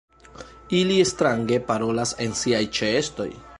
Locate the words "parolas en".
1.69-2.35